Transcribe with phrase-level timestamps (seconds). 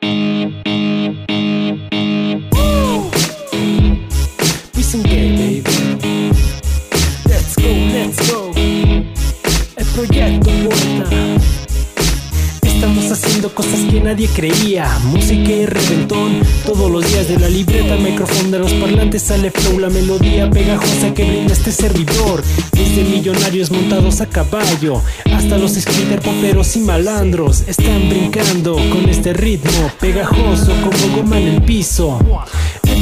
[0.00, 1.37] Thank you.
[13.10, 14.98] Haciendo cosas que nadie creía.
[15.04, 16.42] Música y reventón.
[16.66, 21.14] Todos los días de la libreta, micrófono de los parlantes sale flow, la melodía pegajosa
[21.14, 22.42] que brinda este servidor.
[22.72, 25.00] Desde millonarios montados a caballo
[25.32, 31.48] hasta los skater poperos y malandros están brincando con este ritmo pegajoso como goma en
[31.48, 32.18] el piso.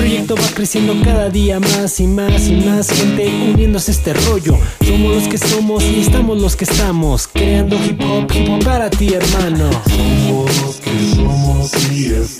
[0.00, 4.14] El proyecto va creciendo cada día más y más y más gente uniéndose a este
[4.14, 4.56] rollo.
[4.82, 8.88] Somos los que somos y estamos los que estamos creando hip hop, hip hop para
[8.88, 9.68] ti, hermano.
[9.90, 12.39] Somos los que somos y estamos